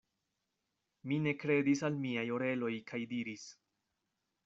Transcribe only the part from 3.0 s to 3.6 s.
diris: